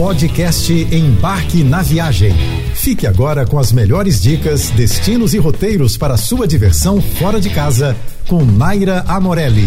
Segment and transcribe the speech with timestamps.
[0.00, 2.32] Podcast Embarque na Viagem.
[2.74, 7.94] Fique agora com as melhores dicas, destinos e roteiros para sua diversão fora de casa
[8.26, 9.66] com Naira Amorelli.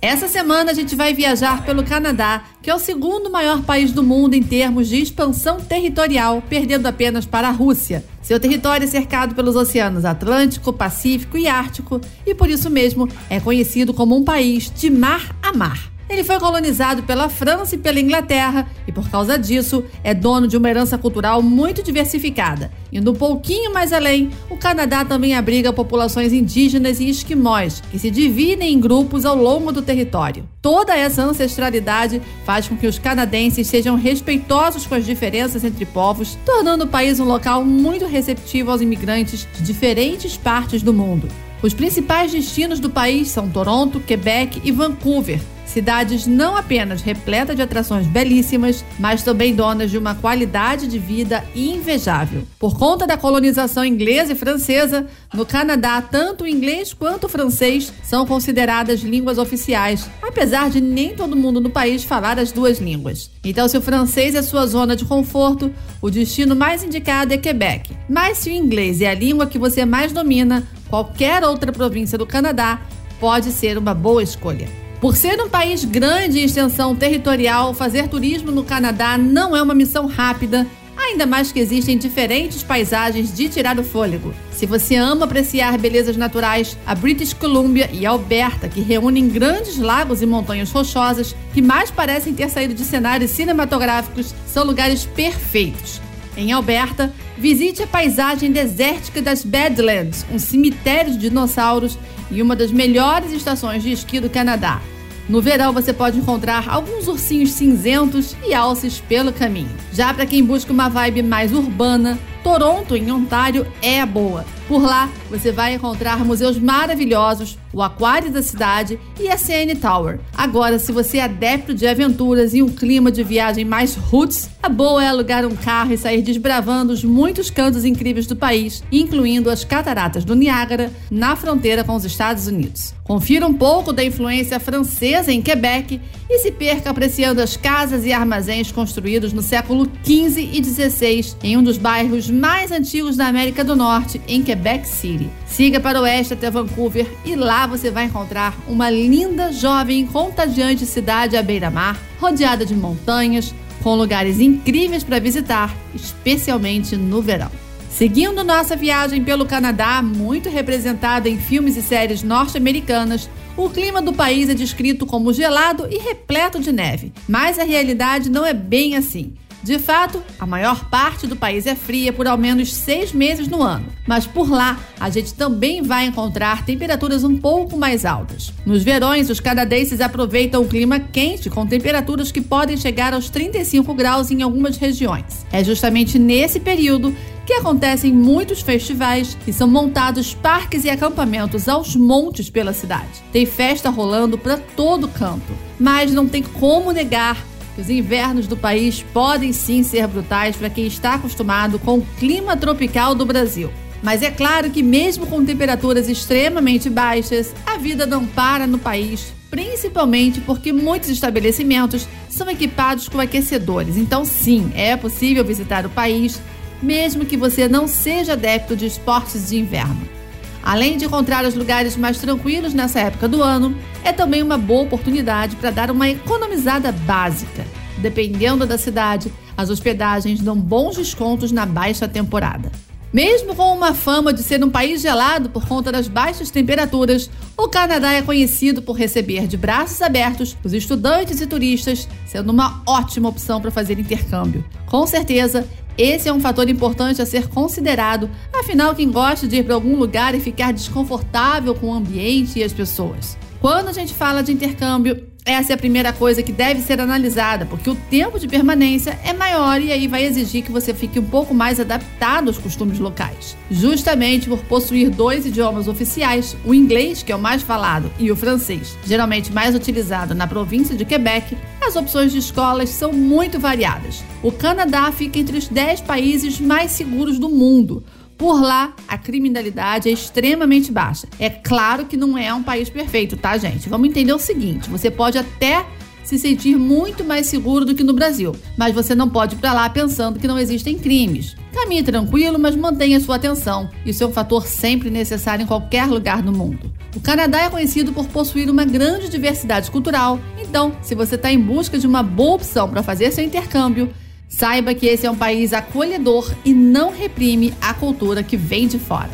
[0.00, 4.02] Essa semana a gente vai viajar pelo Canadá, que é o segundo maior país do
[4.02, 8.02] mundo em termos de expansão territorial, perdendo apenas para a Rússia.
[8.22, 13.38] Seu território é cercado pelos oceanos Atlântico, Pacífico e Ártico, e por isso mesmo é
[13.38, 15.91] conhecido como um país de mar a mar.
[16.08, 20.56] Ele foi colonizado pela França e pela Inglaterra e, por causa disso, é dono de
[20.56, 22.70] uma herança cultural muito diversificada.
[22.92, 28.10] Indo um pouquinho mais além, o Canadá também abriga populações indígenas e esquimós, que se
[28.10, 30.46] dividem em grupos ao longo do território.
[30.60, 36.36] Toda essa ancestralidade faz com que os canadenses sejam respeitosos com as diferenças entre povos,
[36.44, 41.28] tornando o país um local muito receptivo aos imigrantes de diferentes partes do mundo.
[41.62, 47.62] Os principais destinos do país são Toronto, Quebec e Vancouver, cidades não apenas repletas de
[47.62, 52.42] atrações belíssimas, mas também donas de uma qualidade de vida invejável.
[52.58, 57.92] Por conta da colonização inglesa e francesa, no Canadá, tanto o inglês quanto o francês
[58.02, 63.30] são consideradas línguas oficiais, apesar de nem todo mundo no país falar as duas línguas.
[63.44, 67.90] Então, se o francês é sua zona de conforto, o destino mais indicado é Quebec.
[68.08, 72.26] Mas se o inglês é a língua que você mais domina, qualquer outra província do
[72.26, 72.80] Canadá
[73.18, 74.81] pode ser uma boa escolha.
[75.02, 79.74] Por ser um país grande em extensão territorial, fazer turismo no Canadá não é uma
[79.74, 80.64] missão rápida,
[80.96, 84.32] ainda mais que existem diferentes paisagens de tirar o fôlego.
[84.52, 90.22] Se você ama apreciar belezas naturais, a British Columbia e Alberta, que reúnem grandes lagos
[90.22, 96.00] e montanhas rochosas que mais parecem ter saído de cenários cinematográficos, são lugares perfeitos.
[96.36, 101.98] Em Alberta, visite a paisagem desértica das Badlands, um cemitério de dinossauros
[102.30, 104.80] e uma das melhores estações de esqui do Canadá.
[105.28, 109.70] No verão você pode encontrar alguns ursinhos cinzentos e alces pelo caminho.
[109.92, 114.44] Já para quem busca uma vibe mais urbana, Toronto, em Ontário, é boa.
[114.68, 120.20] Por lá, você vai encontrar museus maravilhosos, o Aquário da cidade e a CN Tower.
[120.32, 124.68] Agora, se você é adepto de aventuras e um clima de viagem mais roots, a
[124.68, 129.50] boa é alugar um carro e sair desbravando os muitos cantos incríveis do país, incluindo
[129.50, 132.94] as cataratas do Niágara, na fronteira com os Estados Unidos.
[133.02, 138.12] Confira um pouco da influência francesa em Quebec e se perca apreciando as casas e
[138.12, 143.64] armazéns construídos no século XV e XVI em um dos bairros mais antigos da América
[143.64, 144.51] do Norte, em Quebec
[144.84, 145.30] City.
[145.46, 150.86] Siga para o oeste até Vancouver e lá você vai encontrar uma linda, jovem contagiante
[150.86, 157.50] cidade à beira-mar, rodeada de montanhas, com lugares incríveis para visitar, especialmente no verão.
[157.90, 164.14] Seguindo nossa viagem pelo Canadá, muito representada em filmes e séries norte-americanas, o clima do
[164.14, 168.96] país é descrito como gelado e repleto de neve, mas a realidade não é bem
[168.96, 169.34] assim.
[169.62, 173.62] De fato, a maior parte do país é fria por ao menos seis meses no
[173.62, 178.52] ano, mas por lá a gente também vai encontrar temperaturas um pouco mais altas.
[178.66, 183.94] Nos verões, os canadenses aproveitam o clima quente com temperaturas que podem chegar aos 35
[183.94, 185.46] graus em algumas regiões.
[185.52, 187.14] É justamente nesse período
[187.46, 193.22] que acontecem muitos festivais e são montados parques e acampamentos aos montes pela cidade.
[193.32, 197.36] Tem festa rolando para todo canto, mas não tem como negar
[197.74, 202.06] que os invernos do país podem sim ser brutais para quem está acostumado com o
[202.18, 203.70] clima tropical do Brasil.
[204.02, 209.32] Mas é claro que, mesmo com temperaturas extremamente baixas, a vida não para no país,
[209.48, 213.96] principalmente porque muitos estabelecimentos são equipados com aquecedores.
[213.96, 216.40] Então, sim, é possível visitar o país,
[216.82, 220.21] mesmo que você não seja adepto de esportes de inverno.
[220.62, 224.82] Além de encontrar os lugares mais tranquilos nessa época do ano, é também uma boa
[224.82, 227.66] oportunidade para dar uma economizada básica.
[227.98, 232.70] Dependendo da cidade, as hospedagens dão bons descontos na baixa temporada.
[233.12, 237.68] Mesmo com uma fama de ser um país gelado por conta das baixas temperaturas, o
[237.68, 243.28] Canadá é conhecido por receber de braços abertos os estudantes e turistas, sendo uma ótima
[243.28, 244.64] opção para fazer intercâmbio.
[244.86, 249.64] Com certeza, esse é um fator importante a ser considerado, afinal, quem gosta de ir
[249.64, 253.36] para algum lugar e ficar desconfortável com o ambiente e as pessoas.
[253.60, 257.66] Quando a gente fala de intercâmbio, essa é a primeira coisa que deve ser analisada,
[257.66, 261.24] porque o tempo de permanência é maior e aí vai exigir que você fique um
[261.24, 263.56] pouco mais adaptado aos costumes locais.
[263.68, 268.36] Justamente por possuir dois idiomas oficiais, o inglês, que é o mais falado, e o
[268.36, 274.22] francês, geralmente mais utilizado na província de Quebec, as opções de escolas são muito variadas.
[274.44, 278.04] O Canadá fica entre os 10 países mais seguros do mundo.
[278.42, 281.28] Por lá, a criminalidade é extremamente baixa.
[281.38, 283.88] É claro que não é um país perfeito, tá, gente?
[283.88, 285.86] Vamos entender o seguinte: você pode até
[286.24, 288.56] se sentir muito mais seguro do que no Brasil.
[288.76, 291.54] Mas você não pode ir para lá pensando que não existem crimes.
[291.72, 293.88] Caminhe tranquilo, mas mantenha sua atenção.
[294.04, 296.92] Isso é um fator sempre necessário em qualquer lugar do mundo.
[297.14, 300.40] O Canadá é conhecido por possuir uma grande diversidade cultural,
[300.72, 304.10] então, se você está em busca de uma boa opção para fazer seu intercâmbio,
[304.52, 308.98] saiba que esse é um país acolhedor e não reprime a cultura que vem de
[308.98, 309.30] fora.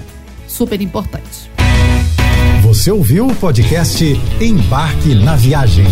[0.46, 1.50] Super importante.
[2.62, 4.04] Você ouviu o podcast
[4.40, 5.86] Embarque na Viagem.